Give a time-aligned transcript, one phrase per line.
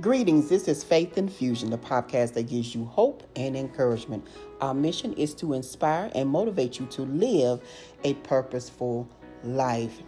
[0.00, 4.24] Greetings, this is Faith Infusion, the podcast that gives you hope and encouragement.
[4.60, 7.60] Our mission is to inspire and motivate you to live
[8.04, 9.08] a purposeful
[9.42, 10.00] life.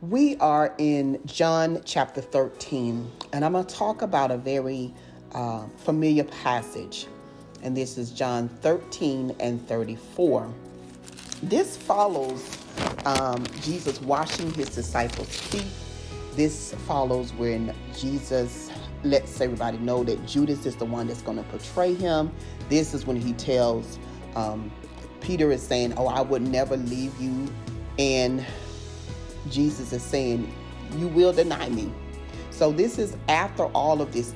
[0.00, 4.94] We are in John chapter 13, and I'm going to talk about a very
[5.32, 7.08] uh, familiar passage,
[7.64, 10.48] and this is John 13 and 34.
[11.42, 12.58] This follows
[13.04, 15.66] um, Jesus washing his disciples' feet.
[16.36, 18.65] This follows when Jesus
[19.04, 22.32] lets everybody know that Judas is the one that's going to portray him.
[22.68, 23.98] This is when he tells
[24.34, 24.70] um,
[25.20, 27.48] Peter is saying, "Oh, I would never leave you,"
[27.98, 28.44] and
[29.50, 30.52] Jesus is saying,
[30.96, 31.92] "You will deny me."
[32.50, 34.34] So this is after all of this.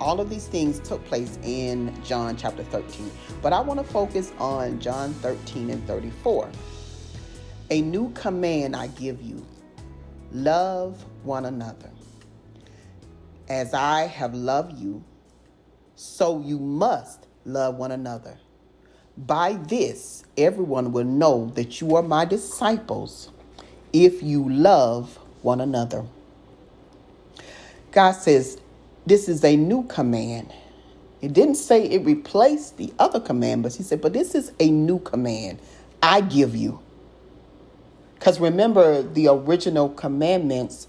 [0.00, 3.10] All of these things took place in John chapter 13.
[3.40, 6.50] But I want to focus on John 13 and 34.
[7.70, 9.46] A new command I give you
[10.32, 11.90] love one another.
[13.48, 15.04] As I have loved you,
[15.96, 18.38] so you must love one another.
[19.16, 23.30] By this, everyone will know that you are my disciples
[23.92, 26.04] if you love one another.
[27.92, 28.58] God says,
[29.06, 30.52] This is a new command.
[31.20, 33.76] It didn't say it replaced the other commandments.
[33.76, 35.60] He said, But this is a new command
[36.02, 36.80] I give you.
[38.14, 40.88] Because remember, the original commandments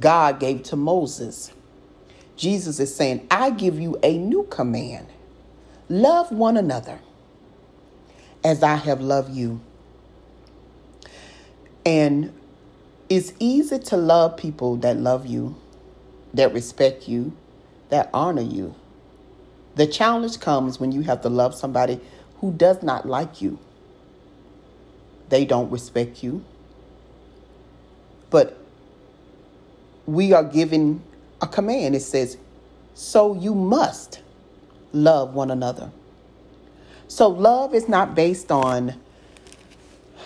[0.00, 1.52] God gave to Moses.
[2.36, 5.06] Jesus is saying, I give you a new command
[5.88, 6.98] love one another
[8.44, 9.60] as I have loved you.
[11.84, 12.32] And
[13.08, 15.56] it's easy to love people that love you,
[16.34, 17.36] that respect you,
[17.90, 18.74] that honor you.
[19.76, 22.00] The challenge comes when you have to love somebody
[22.40, 23.58] who does not like you.
[25.28, 26.44] They don't respect you.
[28.30, 28.58] But
[30.06, 31.02] we are given
[31.40, 31.94] a command.
[31.94, 32.36] It says,
[32.94, 34.20] So you must
[34.92, 35.90] love one another.
[37.08, 38.94] So love is not based on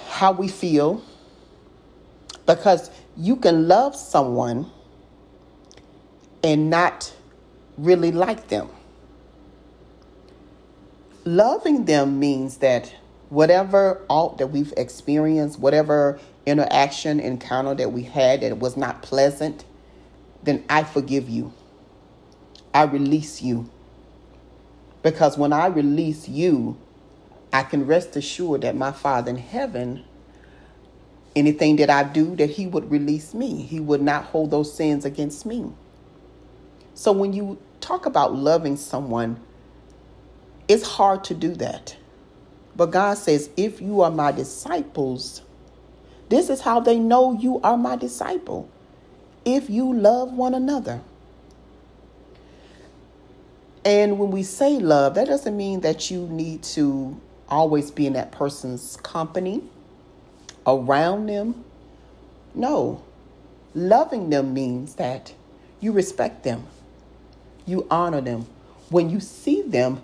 [0.09, 1.03] how we feel,
[2.47, 4.71] because you can love someone
[6.43, 7.13] and not
[7.77, 8.69] really like them.
[11.25, 12.95] Loving them means that
[13.29, 19.65] whatever alt that we've experienced, whatever interaction, encounter that we had that was not pleasant,
[20.43, 21.53] then I forgive you.
[22.73, 23.69] I release you.
[25.03, 26.77] Because when I release you,
[27.53, 30.05] I can rest assured that my Father in heaven,
[31.35, 33.63] anything that I do, that He would release me.
[33.63, 35.73] He would not hold those sins against me.
[36.95, 39.41] So when you talk about loving someone,
[40.69, 41.97] it's hard to do that.
[42.77, 45.43] But God says, if you are my disciples,
[46.29, 48.71] this is how they know you are my disciple.
[49.45, 51.01] If you love one another.
[53.85, 57.19] And when we say love, that doesn't mean that you need to
[57.49, 59.63] always be in that person's company,
[60.67, 61.65] around them.
[62.55, 63.03] No.
[63.75, 65.33] Loving them means that
[65.81, 66.67] you respect them,
[67.65, 68.47] you honor them.
[68.91, 70.03] When you see them,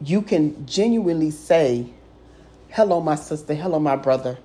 [0.00, 1.86] you can genuinely say,
[2.68, 3.54] Hello, my sister.
[3.54, 4.38] Hello, my brother.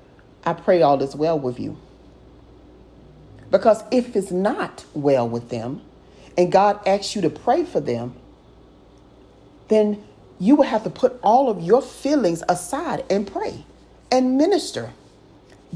[0.45, 1.77] I pray all is well with you.
[3.51, 5.81] Because if it's not well with them,
[6.37, 8.15] and God asks you to pray for them,
[9.67, 10.03] then
[10.39, 13.65] you will have to put all of your feelings aside and pray
[14.11, 14.91] and minister.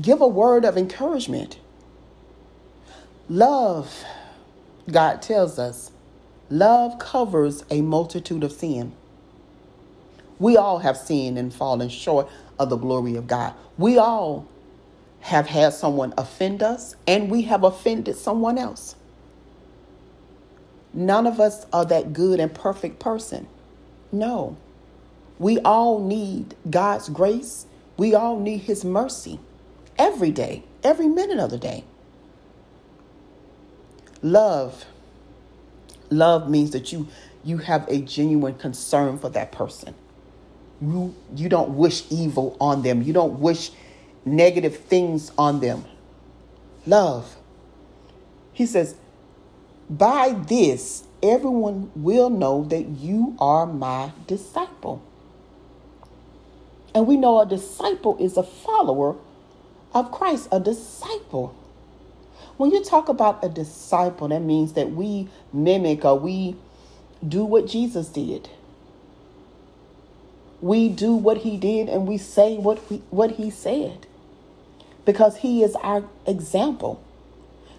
[0.01, 1.59] Give a word of encouragement.
[3.29, 4.03] Love,
[4.89, 5.91] God tells us,
[6.49, 8.93] love covers a multitude of sin.
[10.39, 13.53] We all have sinned and fallen short of the glory of God.
[13.77, 14.47] We all
[15.25, 18.95] have had someone offend us and we have offended someone else.
[20.93, 23.47] None of us are that good and perfect person.
[24.11, 24.55] No.
[25.39, 27.65] We all need God's grace.
[27.97, 29.39] We all need His mercy
[29.97, 31.85] every day, every minute of the day.
[34.21, 34.85] Love.
[36.11, 37.07] Love means that you
[37.43, 39.95] you have a genuine concern for that person.
[40.79, 43.01] You you don't wish evil on them.
[43.01, 43.71] You don't wish
[44.25, 45.85] negative things on them.
[46.85, 47.37] Love.
[48.53, 48.95] He says,
[49.89, 55.01] by this everyone will know that you are my disciple.
[56.93, 59.15] And we know a disciple is a follower
[59.93, 61.55] of Christ, a disciple.
[62.57, 66.55] When you talk about a disciple, that means that we mimic or we
[67.27, 68.49] do what Jesus did.
[70.61, 74.07] We do what he did and we say what we, what he said.
[75.05, 77.01] Because he is our example.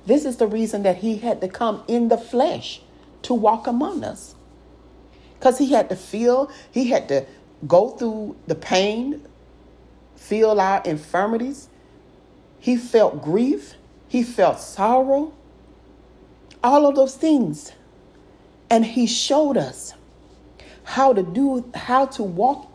[0.07, 2.81] This is the reason that he had to come in the flesh
[3.23, 4.37] to walk among us.
[5.39, 7.27] Because he had to feel, he had to
[7.67, 9.23] go through the pain,
[10.15, 11.69] feel our infirmities.
[12.61, 13.75] He felt grief,
[14.09, 15.33] he felt sorrow,
[16.63, 17.73] all of those things.
[18.71, 19.95] And he showed us
[20.85, 22.71] how to do, how to walk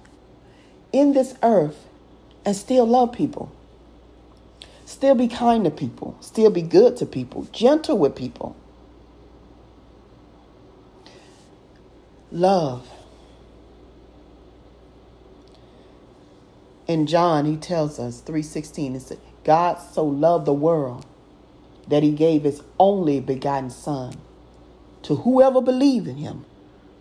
[0.91, 1.87] in this earth
[2.45, 3.51] and still love people.
[5.01, 8.55] Still be kind to people, still be good to people, gentle with people.
[12.31, 12.87] Love.
[16.85, 21.07] In John, he tells us 3:16 it said, God so loved the world
[21.87, 24.13] that he gave his only begotten son
[25.01, 26.45] to whoever believe in him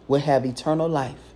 [0.08, 1.35] will have eternal life.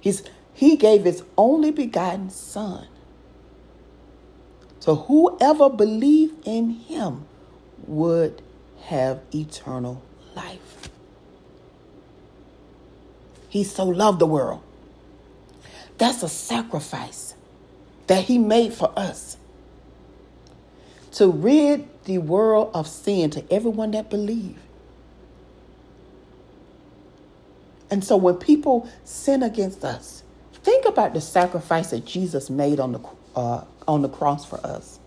[0.00, 2.88] He's, he gave his only begotten son.
[4.80, 7.26] So whoever believed in him
[7.86, 8.42] would
[8.82, 10.02] have eternal
[10.34, 10.90] life.
[13.48, 14.62] He so loved the world.
[15.98, 17.34] That's a sacrifice
[18.06, 19.36] that he made for us
[21.12, 24.58] to rid the world of sin to everyone that believe.
[27.90, 32.92] And so when people sin against us, think about the sacrifice that Jesus made on
[32.92, 33.00] the
[33.34, 34.98] uh, on the cross for us.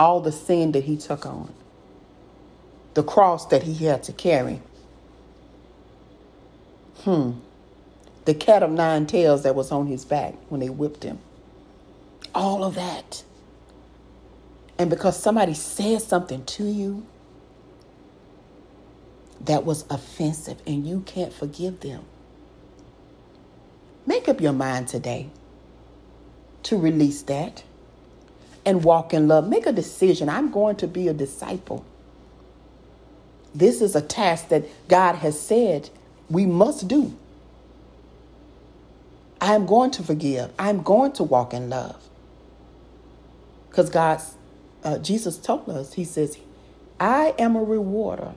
[0.00, 1.52] All the sin that he took on.
[2.94, 4.60] The cross that he had to carry.
[7.02, 7.32] Hmm.
[8.24, 11.18] The cat of nine tails that was on his back when they whipped him.
[12.34, 13.24] All of that.
[14.78, 17.06] And because somebody said something to you
[19.40, 22.04] that was offensive and you can't forgive them,
[24.06, 25.30] make up your mind today
[26.64, 27.62] to release that
[28.66, 29.48] and walk in love.
[29.48, 30.28] Make a decision.
[30.28, 31.84] I'm going to be a disciple.
[33.54, 35.90] This is a task that God has said
[36.30, 37.16] we must do.
[39.40, 40.52] I am going to forgive.
[40.58, 41.96] I'm going to walk in love.
[43.68, 44.20] Because God,
[44.84, 46.38] uh, Jesus told us, He says,
[46.98, 48.32] I am a rewarder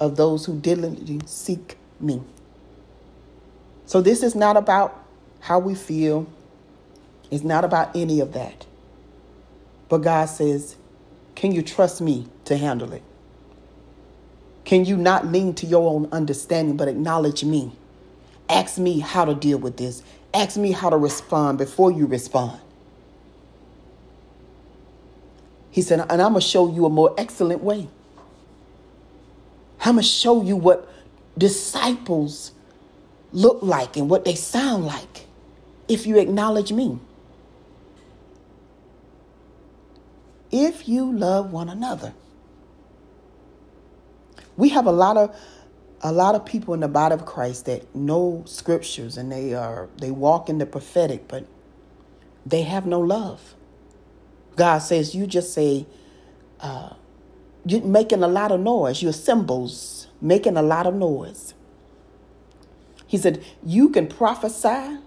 [0.00, 2.22] of those who diligently seek me.
[3.86, 5.02] So this is not about
[5.40, 6.26] how we feel.
[7.30, 8.66] It's not about any of that.
[9.88, 10.76] But God says,
[11.34, 13.02] Can you trust me to handle it?
[14.64, 17.72] Can you not lean to your own understanding, but acknowledge me?
[18.48, 20.02] Ask me how to deal with this.
[20.34, 22.60] Ask me how to respond before you respond.
[25.70, 27.88] He said, and I'm going to show you a more excellent way.
[29.80, 30.88] I'm going to show you what
[31.38, 32.52] disciples
[33.32, 35.26] look like and what they sound like
[35.86, 36.98] if you acknowledge me.
[40.58, 42.14] If you love one another.
[44.56, 45.36] We have a lot of
[46.00, 49.90] a lot of people in the body of Christ that know scriptures and they are
[49.98, 51.46] they walk in the prophetic, but
[52.46, 53.54] they have no love.
[54.56, 55.84] God says you just say
[56.60, 56.94] uh,
[57.66, 59.02] you're making a lot of noise.
[59.02, 61.52] Your cymbals making a lot of noise.
[63.06, 65.00] He said you can prophesy,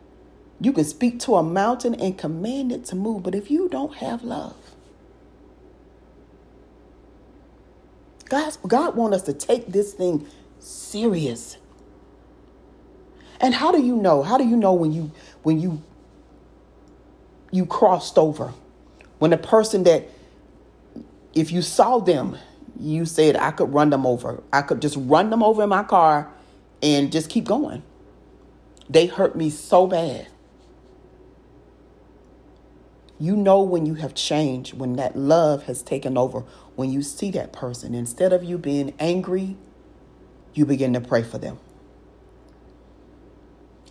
[0.62, 3.96] you can speak to a mountain and command it to move, but if you don't
[3.96, 4.69] have love,
[8.30, 10.28] God, God wants us to take this thing
[10.60, 11.58] serious.
[13.42, 14.24] And how do you know?
[14.24, 15.12] How do you know when you
[15.44, 15.82] when you
[17.52, 18.54] you crossed over?
[19.20, 20.10] When the person that
[21.34, 22.38] if you saw them,
[22.80, 24.44] you said I could run them over.
[24.54, 26.32] I could just run them over in my car
[26.82, 27.84] and just keep going.
[28.90, 30.28] They hurt me so bad.
[33.20, 36.46] You know when you have changed, when that love has taken over,
[36.76, 39.58] when you see that person, instead of you being angry,
[40.54, 41.60] you begin to pray for them.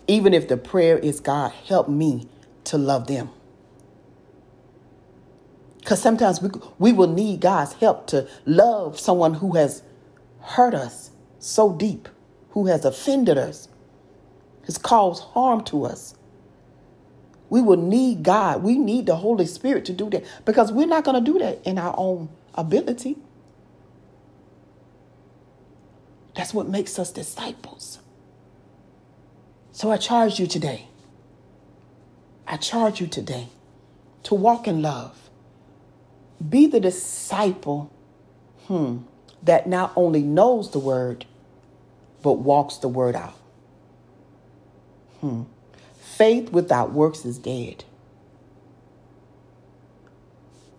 [0.07, 2.29] Even if the prayer is, God, help me
[2.65, 3.29] to love them.
[5.79, 9.83] Because sometimes we, we will need God's help to love someone who has
[10.41, 12.09] hurt us so deep,
[12.51, 13.69] who has offended us,
[14.65, 16.15] has caused harm to us.
[17.51, 18.63] We will need God.
[18.63, 21.61] We need the Holy Spirit to do that because we're not going to do that
[21.65, 23.17] in our own ability.
[26.35, 27.99] That's what makes us disciples.
[29.73, 30.87] So I charge you today.
[32.47, 33.49] I charge you today
[34.25, 35.31] to walk in love.
[36.47, 37.93] Be the disciple
[38.67, 38.99] hmm,
[39.43, 41.27] that not only knows the word,
[42.23, 43.37] but walks the word out.
[45.21, 45.43] Hmm.
[46.19, 47.85] Faith without works is dead.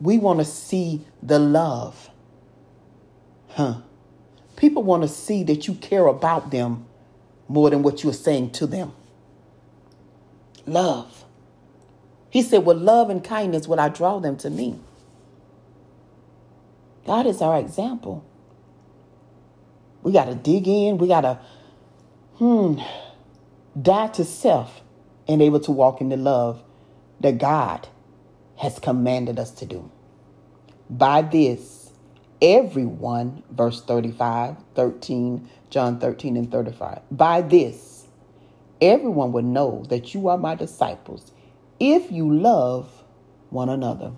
[0.02, 2.10] We want to see the love.
[3.52, 3.76] Huh.
[4.58, 6.86] People want to see that you care about them
[7.48, 8.92] more than what you're saying to them.
[10.66, 11.24] Love.
[12.30, 14.78] He said, With love and kindness will I draw them to me.
[17.06, 18.26] God is our example.
[20.04, 20.98] We got to dig in.
[20.98, 21.40] We got to,
[22.40, 22.82] hmm,
[23.82, 24.82] die to self
[25.30, 26.62] and able to walk in the love
[27.22, 27.88] that God
[28.58, 29.90] has commanded us to do.
[30.90, 31.92] By this,
[32.42, 38.08] everyone, verse 35, 13, John 13 and 35, by this,
[38.82, 41.32] everyone will know that you are my disciples
[41.80, 43.04] if you love
[43.52, 44.12] one another.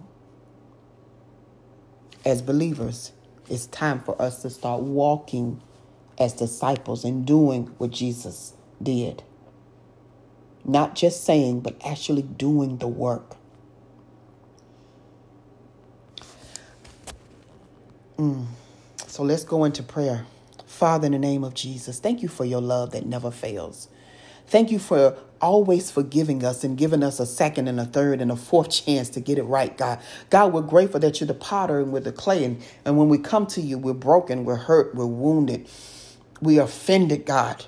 [2.25, 3.11] As believers,
[3.49, 5.61] it's time for us to start walking
[6.17, 9.23] as disciples and doing what Jesus did.
[10.63, 13.35] Not just saying, but actually doing the work.
[18.17, 18.45] Mm.
[19.07, 20.25] So let's go into prayer.
[20.65, 23.87] Father, in the name of Jesus, thank you for your love that never fails.
[24.47, 28.31] Thank you for always forgiving us and giving us a second and a third and
[28.31, 29.99] a fourth chance to get it right, God.
[30.29, 32.43] God, we're grateful that you're the potter and we're the clay.
[32.43, 35.67] And, and when we come to you, we're broken, we're hurt, we're wounded,
[36.41, 37.65] we offended, God.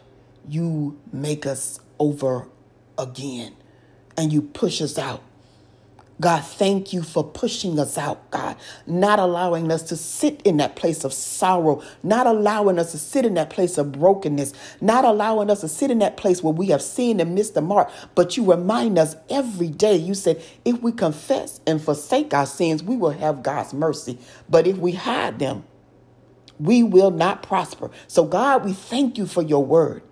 [0.48, 2.50] You make us over
[2.98, 3.56] again
[4.18, 5.22] and you push us out.
[6.22, 10.76] God, thank you for pushing us out, God, not allowing us to sit in that
[10.76, 15.50] place of sorrow, not allowing us to sit in that place of brokenness, not allowing
[15.50, 17.92] us to sit in that place where we have seen and missed the mark.
[18.16, 22.84] But you remind us every day, you said, if we confess and forsake our sins,
[22.84, 24.20] we will have God's mercy.
[24.48, 25.66] But if we hide them,
[26.60, 27.90] we will not prosper.
[28.08, 30.04] So, God, we thank you for your word.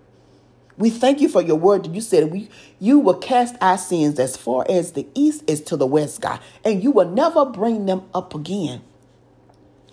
[0.82, 2.48] We thank you for your word you said we
[2.80, 6.40] you will cast our sins as far as the east is to the west, God,
[6.64, 8.82] and you will never bring them up again.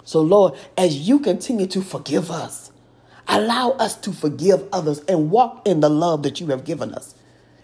[0.03, 2.71] So, Lord, as you continue to forgive us,
[3.27, 7.13] allow us to forgive others and walk in the love that you have given us.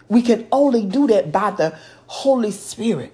[0.08, 3.12] We can only do that by the Holy Spirit.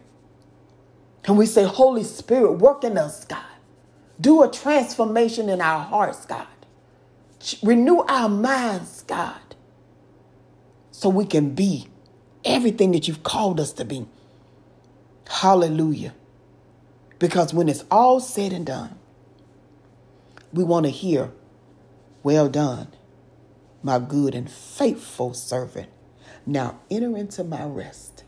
[1.23, 3.42] Can we say, Holy Spirit, work in us, God?
[4.21, 6.47] Do a transformation in our hearts, God.
[7.62, 9.40] Renew our minds, God
[11.02, 11.88] so we can be
[12.44, 14.06] everything that you've called us to be.
[15.28, 16.14] Hallelujah.
[17.18, 18.97] Because when it's all said and done,
[20.52, 21.32] we want to hear,
[22.23, 22.87] Well done,
[23.82, 25.90] my good and faithful servant.
[26.47, 28.23] Now enter into my rest.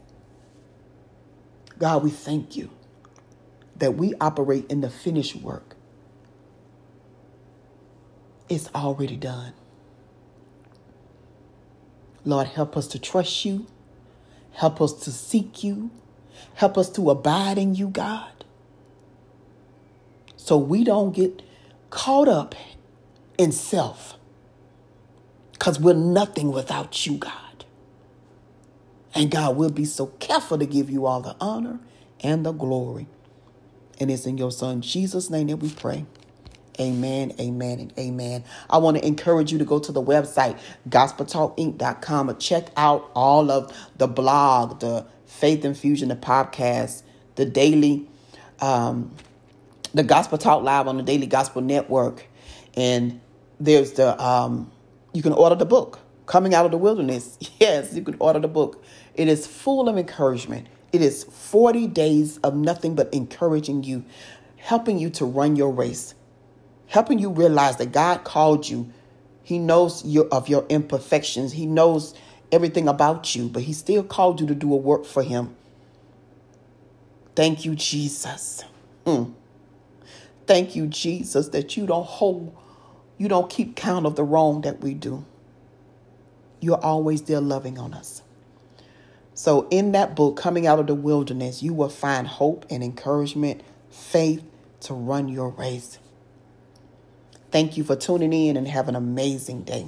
[1.78, 2.71] God, we thank you
[3.76, 5.76] that we operate in the finished work.
[8.49, 9.52] It's already done.
[12.25, 13.66] Lord, help us to trust you.
[14.52, 15.90] Help us to seek you.
[16.54, 18.45] Help us to abide in you, God.
[20.37, 21.43] So we don't get
[21.90, 22.54] caught up
[23.38, 24.14] in self.
[25.52, 27.64] Because we're nothing without you, God.
[29.14, 31.78] And God, we'll be so careful to give you all the honor
[32.21, 33.07] and the glory.
[34.00, 36.04] And it's in your Son, Jesus' name, that we pray.
[36.81, 38.43] Amen, amen, and amen.
[38.69, 43.50] I want to encourage you to go to the website, gospeltalkinc.com, and check out all
[43.50, 47.04] of the blog, the Faith Infusion, the podcast,
[47.37, 48.09] the daily,
[48.61, 49.14] um,
[49.93, 52.26] the Gospel Talk Live on the Daily Gospel Network.
[52.76, 53.21] And
[53.61, 54.73] there's the, um,
[55.12, 57.38] you can order the book, Coming Out of the Wilderness.
[57.61, 58.85] Yes, you can order the book.
[59.14, 60.66] It is full of encouragement.
[60.93, 64.04] It is 40 days of nothing but encouraging you,
[64.57, 66.14] helping you to run your race
[66.95, 68.89] helping you realize that God called you.
[69.43, 71.53] He knows your, of your imperfections.
[71.53, 72.15] He knows
[72.53, 75.57] everything about you, but He still called you to do a work for Him.
[77.35, 78.63] Thank you, Jesus.
[79.05, 79.35] Mm.
[80.47, 82.57] Thank you, Jesus, that you don't hold,
[83.19, 85.25] you don't keep count of the wrong that we do.
[86.61, 88.23] You're always there loving on us.
[89.35, 93.63] So, in that book, Coming Out of the Wilderness, you will find hope and encouragement,
[93.91, 94.45] faith
[94.83, 95.99] to run your race.
[97.54, 99.87] Thank you for tuning in and have an amazing day.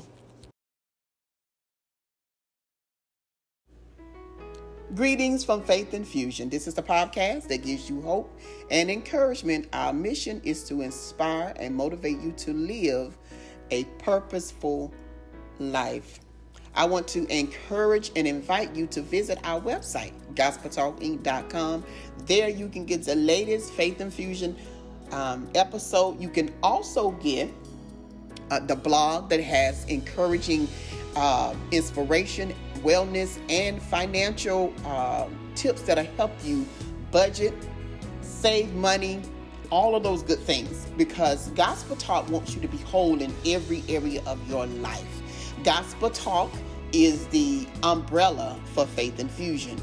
[4.94, 6.48] Greetings from Faith Infusion.
[6.48, 8.38] This is the podcast that gives you hope
[8.70, 9.66] and encouragement.
[9.72, 13.18] Our mission is to inspire and motivate you to live
[13.72, 14.94] a purposeful
[15.58, 16.20] life.
[16.76, 21.84] I want to encourage and invite you to visit our website, gospeltalkinc.com.
[22.26, 24.54] There you can get the latest Faith Infusion
[25.12, 26.20] um, episode.
[26.20, 27.52] You can also get
[28.50, 30.68] uh, the blog that has encouraging
[31.16, 36.66] uh, inspiration, wellness, and financial uh, tips that'll help you
[37.10, 37.54] budget,
[38.20, 39.20] save money,
[39.70, 43.82] all of those good things because Gospel Talk wants you to be whole in every
[43.88, 45.22] area of your life.
[45.64, 46.50] Gospel Talk
[46.92, 49.80] is the umbrella for Faith Infusion.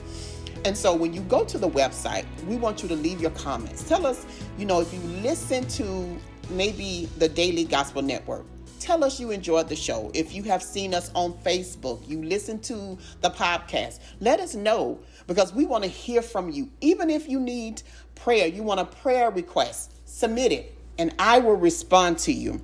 [0.65, 3.84] And so when you go to the website, we want you to leave your comments.
[3.88, 4.25] Tell us,
[4.58, 6.17] you know, if you listen to
[6.50, 8.46] maybe the Daily Gospel Network,
[8.79, 10.12] tell us you enjoyed the show.
[10.13, 15.00] If you have seen us on Facebook, you listen to the podcast, let us know
[15.27, 16.70] because we want to hear from you.
[16.82, 17.82] Even if you need
[18.15, 22.62] prayer, you want a prayer request, submit it and I will respond to you.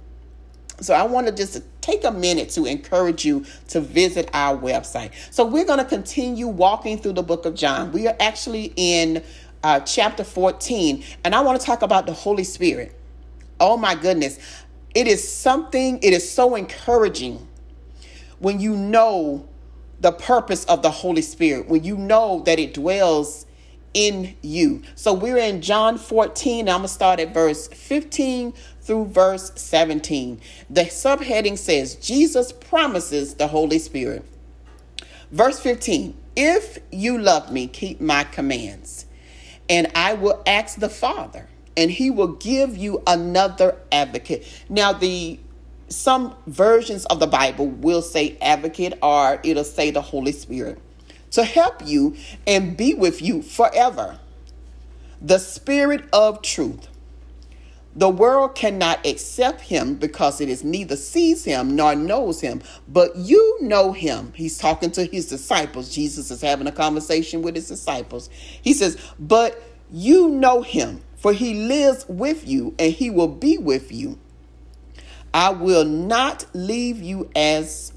[0.81, 5.11] So I want to just take a minute to encourage you to visit our website.
[5.31, 7.91] So we're going to continue walking through the book of John.
[7.91, 9.23] We are actually in
[9.63, 12.95] uh, chapter 14, and I want to talk about the Holy Spirit.
[13.59, 14.39] Oh my goodness.
[14.95, 17.47] It is something, it is so encouraging
[18.39, 19.47] when you know
[19.99, 23.45] the purpose of the Holy Spirit, when you know that it dwells
[23.93, 24.81] in you.
[24.95, 26.69] So we're in John 14.
[26.69, 28.53] I'm going to start at verse 15
[28.89, 30.41] through verse 17.
[30.67, 34.25] The subheading says, Jesus promises the Holy Spirit.
[35.31, 39.05] Verse 15 If you love me, keep my commands,
[39.69, 44.47] and I will ask the Father, and he will give you another advocate.
[44.69, 45.39] Now, the
[45.89, 50.79] some versions of the Bible will say advocate or it'll say the Holy Spirit
[51.31, 52.15] to help you
[52.47, 54.19] and be with you forever.
[55.21, 56.87] The Spirit of truth.
[57.95, 63.15] The world cannot accept him because it is neither sees him nor knows him, but
[63.15, 64.31] you know him.
[64.35, 65.93] He's talking to his disciples.
[65.93, 68.29] Jesus is having a conversation with his disciples.
[68.61, 73.57] He says, But you know him, for he lives with you and he will be
[73.57, 74.19] with you.
[75.33, 77.93] I will not leave you as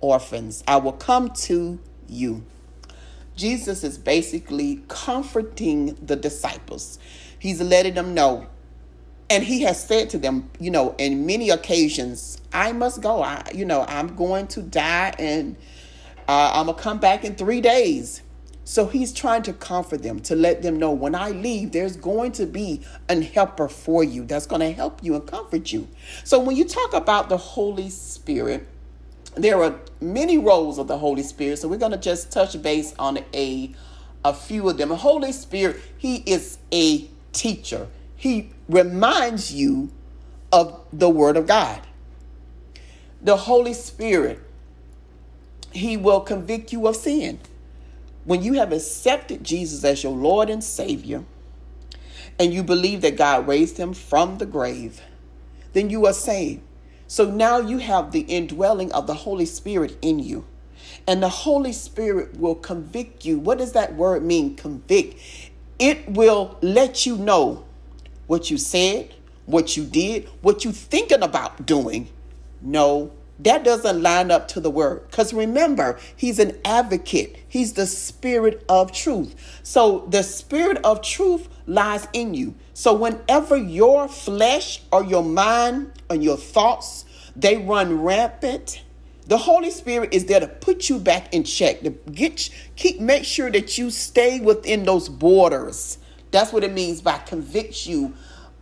[0.00, 2.44] orphans, I will come to you.
[3.36, 6.98] Jesus is basically comforting the disciples.
[7.38, 8.46] He's letting them know.
[9.30, 13.22] And he has said to them, you know, in many occasions, I must go.
[13.22, 15.56] I, you know, I'm going to die and
[16.28, 18.22] uh, I'm to come back in three days.
[18.66, 22.32] So he's trying to comfort them, to let them know when I leave, there's going
[22.32, 25.86] to be an helper for you that's going to help you and comfort you.
[26.24, 28.66] So when you talk about the Holy Spirit,
[29.34, 32.94] there are many roles of the Holy Spirit, so we're going to just touch base
[32.98, 33.74] on a
[34.24, 34.88] a few of them.
[34.88, 37.88] The Holy Spirit, he is a teacher.
[38.16, 39.90] He reminds you
[40.52, 41.80] of the word of God.
[43.20, 44.40] The Holy Spirit,
[45.72, 47.40] he will convict you of sin.
[48.24, 51.24] When you have accepted Jesus as your Lord and Savior,
[52.38, 55.00] and you believe that God raised him from the grave,
[55.72, 56.62] then you are saved.
[57.06, 60.44] So now you have the indwelling of the Holy Spirit in you.
[61.06, 63.38] And the Holy Spirit will convict you.
[63.38, 65.20] What does that word mean, convict?
[65.78, 67.64] It will let you know
[68.26, 69.14] what you said,
[69.46, 72.08] what you did, what you thinking about doing.
[72.60, 75.06] No, that doesn't line up to the word.
[75.10, 77.36] Because remember, he's an advocate.
[77.48, 79.34] He's the spirit of truth.
[79.62, 82.54] So the spirit of truth lies in you.
[82.72, 87.04] So whenever your flesh or your mind and your thoughts
[87.36, 88.82] they run rampant,
[89.26, 93.24] the Holy Spirit is there to put you back in check, to get keep make
[93.24, 95.98] sure that you stay within those borders.
[96.34, 98.12] That's what it means by convicts you,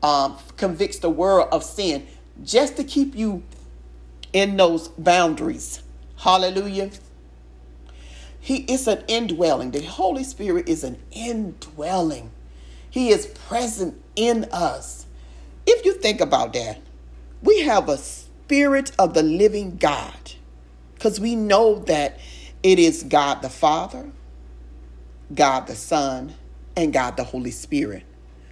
[0.02, 2.06] um, convicts the world of sin,
[2.44, 3.44] just to keep you
[4.34, 5.82] in those boundaries.
[6.16, 6.90] Hallelujah.
[8.38, 9.70] He is an indwelling.
[9.70, 12.30] The Holy Spirit is an indwelling.
[12.90, 15.06] He is present in us.
[15.66, 16.78] If you think about that,
[17.42, 20.32] we have a spirit of the living God
[20.92, 22.20] because we know that
[22.62, 24.10] it is God the Father,
[25.34, 26.34] God the Son,
[26.76, 28.04] and God the Holy Spirit.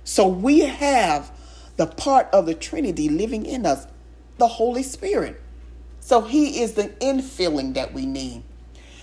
[0.04, 1.30] So we have
[1.76, 3.86] the part of the Trinity living in us,
[4.38, 5.40] the Holy Spirit.
[6.00, 8.42] So he is the infilling that we need.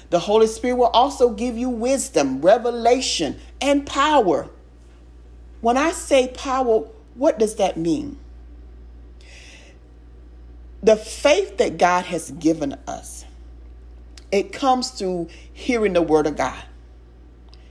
[0.09, 4.49] The Holy Spirit will also give you wisdom, revelation, and power
[5.61, 8.17] when I say power, what does that mean?
[10.83, 13.25] The faith that God has given us,
[14.31, 16.63] it comes through hearing the word of God.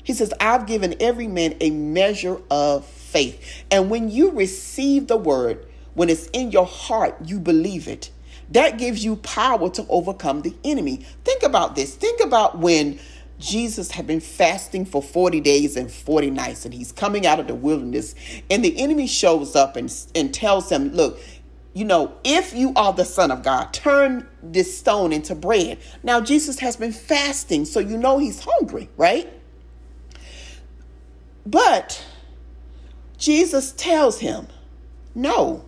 [0.06, 3.64] He says, I've given every man a measure of faith.
[3.72, 8.12] And when you receive the word, when it's in your heart, you believe it.
[8.50, 11.04] That gives you power to overcome the enemy.
[11.24, 11.96] Think about this.
[11.96, 13.00] Think about when
[13.40, 17.48] Jesus had been fasting for 40 days and 40 nights, and he's coming out of
[17.48, 18.14] the wilderness.
[18.48, 21.18] And the enemy shows up and, and tells him, Look,
[21.74, 25.78] you know, if you are the Son of God, turn this stone into bread.
[26.04, 29.32] Now, Jesus has been fasting, so you know he's hungry, right?
[31.46, 32.04] But
[33.18, 34.48] Jesus tells him,
[35.14, 35.64] No,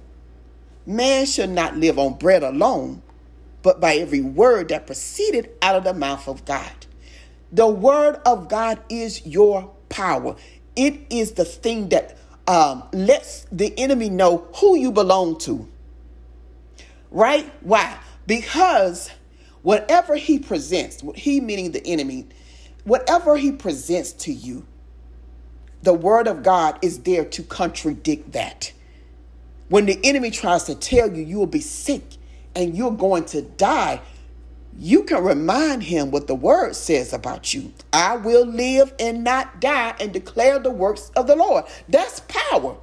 [0.85, 3.01] man should not live on bread alone,
[3.63, 6.73] but by every word that proceeded out of the mouth of God.
[7.53, 10.35] The word of God is your power.
[10.75, 15.69] It is the thing that um, lets the enemy know who you belong to.
[17.11, 17.51] Right?
[17.61, 17.97] Why?
[18.27, 19.11] Because
[19.63, 22.27] whatever he presents, what he meaning the enemy,
[22.85, 24.67] whatever he presents to you,
[25.83, 28.73] the word of God is there to contradict that.
[29.69, 32.03] When the enemy tries to tell you you will be sick
[32.57, 34.01] and you're going to die,
[34.79, 37.73] you can remind him what the word says about you.
[37.93, 41.65] I will live and not die and declare the works of the Lord.
[41.89, 42.77] That's power.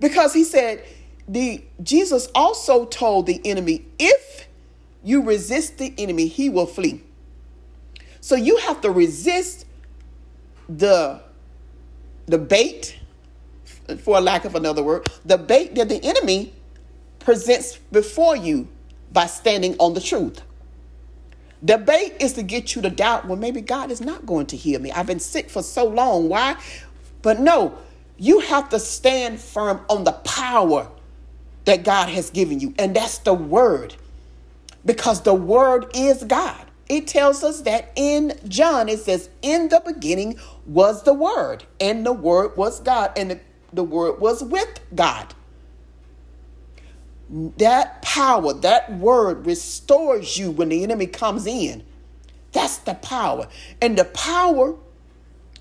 [0.00, 0.84] Because he said,
[1.26, 4.48] the Jesus also told the enemy, if
[5.02, 7.02] you resist the enemy, he will flee.
[8.20, 9.66] So you have to resist
[10.68, 11.22] the
[12.28, 12.98] the bait,
[14.00, 16.52] for lack of another word, the bait that the enemy
[17.20, 18.68] presents before you
[19.12, 20.42] by standing on the truth.
[21.62, 24.56] The bait is to get you to doubt, well, maybe God is not going to
[24.56, 24.92] heal me.
[24.92, 26.28] I've been sick for so long.
[26.28, 26.56] Why?
[27.22, 27.78] But no,
[28.18, 30.88] you have to stand firm on the power
[31.64, 33.96] that God has given you, and that's the word.
[34.84, 36.66] Because the word is God.
[36.88, 42.06] It tells us that in John, it says, In the beginning was the Word, and
[42.06, 43.40] the Word was God, and the,
[43.72, 45.34] the Word was with God.
[47.58, 51.84] That power, that word restores you when the enemy comes in.
[52.52, 53.48] That's the power.
[53.82, 54.76] And the power,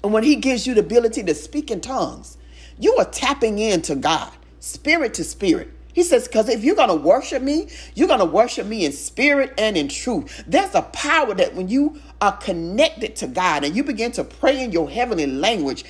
[0.03, 2.37] and when he gives you the ability to speak in tongues,
[2.79, 5.71] you are tapping into God, spirit to spirit.
[5.97, 8.91] He says, because if you're going to worship me, you're going to worship me in
[8.91, 10.43] spirit and in truth.
[10.45, 14.63] There's a power that when you are connected to God and you begin to pray
[14.63, 15.85] in your heavenly language,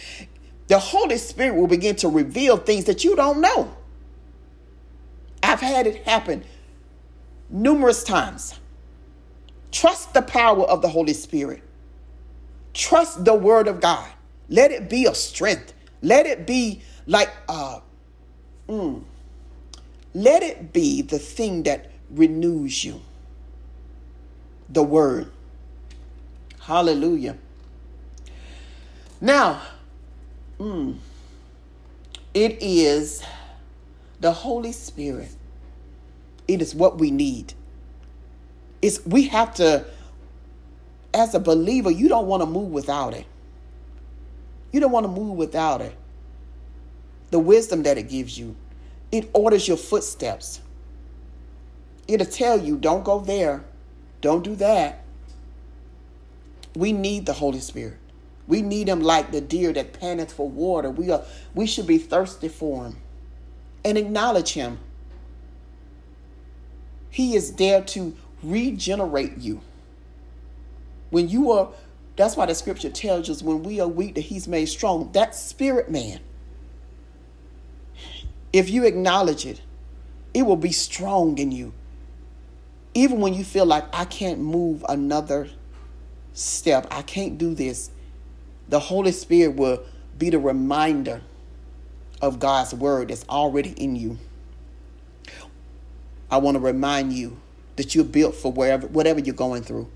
[0.70, 3.76] the Holy Spirit will begin to reveal things that you don't know.
[5.44, 6.46] I've had it happen
[7.50, 8.58] numerous times.
[9.74, 11.62] Trust the power of the Holy Spirit.
[12.74, 14.10] Trust the word of God.
[14.48, 15.74] Let it be a strength.
[16.02, 17.82] Let it be like uh
[18.70, 19.04] mm,
[20.18, 23.02] let it be the thing that renews you.
[24.70, 25.32] The word.
[26.60, 27.38] Hallelujah.
[29.22, 29.62] Now,
[30.60, 30.98] mm,
[32.34, 33.24] it is
[34.20, 35.30] the Holy Spirit.
[36.48, 37.54] It is what we need.
[38.82, 39.86] It's we have to
[41.14, 43.26] as a believer, you don't want to move without it.
[44.72, 45.96] You don't want to move without it.
[47.30, 48.56] The wisdom that it gives you,
[49.12, 50.62] it orders your footsteps.
[52.08, 53.64] It'll tell you, don't go there,
[54.22, 55.04] don't do that.
[56.76, 57.98] We need the Holy Spirit.
[58.48, 60.90] We need him like the deer that panteth for water.
[60.90, 62.98] We are we should be thirsty for him
[63.84, 64.80] and acknowledge him.
[67.10, 69.62] He is there to regenerate you.
[71.10, 71.70] When you are,
[72.16, 75.12] that's why the scripture tells us when we are weak that he's made strong.
[75.14, 76.20] That spirit man
[78.58, 79.62] if you acknowledge it,
[80.34, 81.74] it will be strong in you.
[82.94, 85.50] Even when you feel like I can't move another
[86.34, 87.92] step, I can't do this,
[88.68, 89.84] the Holy Spirit will
[90.18, 91.22] be the reminder
[92.22, 94.18] of God's word that's already in you.
[96.32, 97.38] I want to remind you
[97.76, 99.88] that you're built for wherever, whatever you're going through.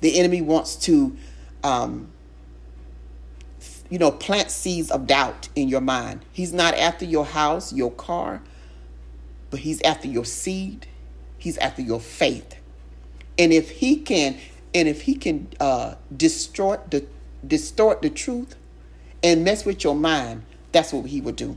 [0.00, 1.16] The enemy wants to
[1.62, 2.10] um,
[3.90, 6.24] you know, plant seeds of doubt in your mind.
[6.32, 8.42] He's not after your house, your car,
[9.50, 10.86] but he's after your seed.
[11.38, 12.56] He's after your faith.
[13.38, 14.38] And if he can,
[14.74, 17.06] and if he can uh, distort the
[17.46, 18.56] distort the truth
[19.22, 21.56] and mess with your mind, that's what he would do.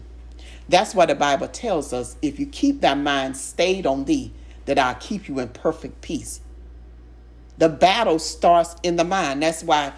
[0.68, 4.32] That's why the Bible tells us, if you keep thy mind stayed on thee,
[4.66, 6.42] that I'll keep you in perfect peace.
[7.58, 9.42] The battle starts in the mind.
[9.42, 9.94] That's why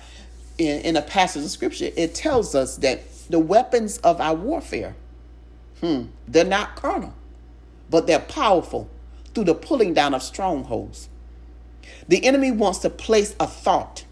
[0.58, 4.96] in, in a passage of scripture, it tells us that the weapons of our warfare,
[5.80, 7.14] hmm, they're not carnal,
[7.90, 8.90] but they're powerful
[9.34, 11.10] through the pulling down of strongholds.
[12.08, 14.06] The enemy wants to place a thought.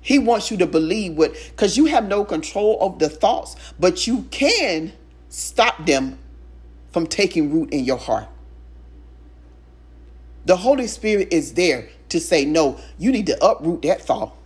[0.00, 4.06] He wants you to believe what, because you have no control of the thoughts, but
[4.06, 4.92] you can
[5.28, 6.18] stop them
[6.90, 8.28] from taking root in your heart.
[10.44, 14.36] The Holy Spirit is there to say, no, you need to uproot that thought.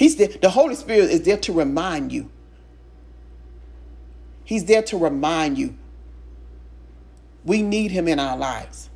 [0.00, 0.28] He's there.
[0.28, 2.30] The Holy Spirit is there to remind you.
[4.44, 5.76] He's there to remind you.
[7.44, 8.88] We need him in our lives.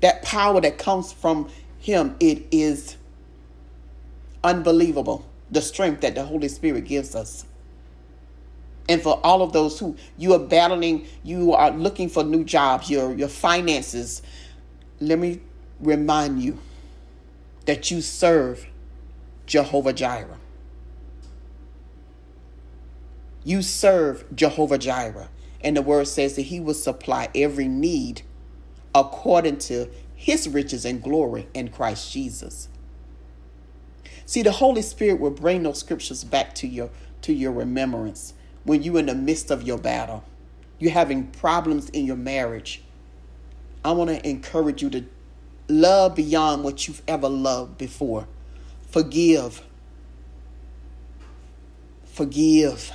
[0.00, 2.96] That power that comes from him, it is
[4.44, 5.26] unbelievable.
[5.50, 7.46] the strength that the Holy Spirit gives us.
[8.88, 12.90] And for all of those who you are battling, you are looking for new jobs,
[12.90, 14.22] your your finances,
[15.00, 15.40] let me
[15.80, 16.58] remind you
[17.66, 18.66] that you serve
[19.46, 20.38] Jehovah Jireh.
[23.44, 25.28] You serve Jehovah Jireh.
[25.62, 28.22] And the word says that he will supply every need
[28.94, 32.68] according to his riches and glory in Christ Jesus.
[34.26, 36.90] See, the Holy Spirit will bring those scriptures back to your
[37.22, 40.24] to your remembrance when you're in the midst of your battle.
[40.78, 42.82] You're having problems in your marriage.
[43.84, 45.04] I want to encourage you to
[45.68, 48.26] love beyond what you've ever loved before.
[48.94, 49.60] Forgive.
[52.04, 52.92] Forgive.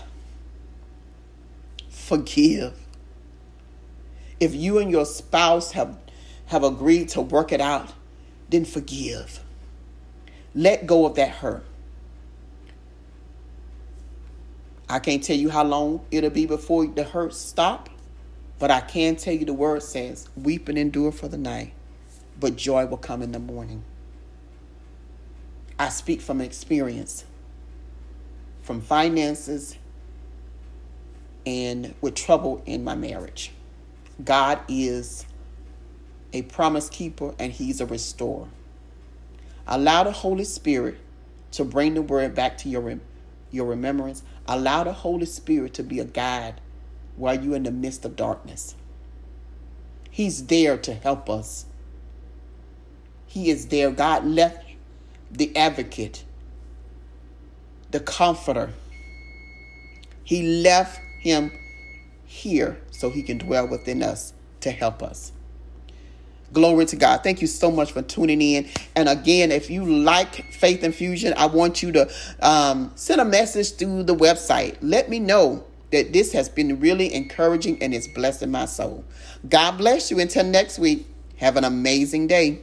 [1.90, 2.74] Forgive.
[4.40, 5.98] If you and your spouse have,
[6.46, 7.92] have agreed to work it out,
[8.48, 9.42] then forgive.
[10.56, 11.66] Let go of that hurt.
[14.88, 17.90] I can't tell you how long it'll be before the hurt stop,
[18.58, 21.74] but I can tell you the word says, weep and endure for the night,
[22.40, 23.84] but joy will come in the morning.
[25.80, 27.24] I speak from experience,
[28.62, 29.78] from finances,
[31.46, 33.54] and with trouble in my marriage.
[34.24, 35.26] God is
[36.34, 38.50] a promise keeper and He's a restorer.
[39.66, 40.98] Allow the Holy Spirit
[41.52, 43.00] to bring the word back to your,
[43.50, 44.22] your remembrance.
[44.48, 46.60] Allow the Holy Spirit to be a guide
[47.16, 48.76] while you're in the midst of darkness.
[50.12, 51.66] He's there to help us.
[53.28, 53.92] He is there.
[53.92, 54.69] God left
[55.32, 56.24] the advocate,
[57.92, 58.72] the comforter.
[60.24, 61.52] He left him
[62.26, 65.32] here so he can dwell within us to help us.
[66.52, 67.24] Glory to God.
[67.24, 68.68] Thank you so much for tuning in.
[68.96, 72.12] And again, if you like Faith Infusion, I want you to
[72.42, 74.78] um, send a message through the website.
[74.82, 79.04] Let me know that this has been really encouraging and it's blessing my soul.
[79.48, 80.20] God bless you.
[80.20, 82.62] Until next week, have an amazing day.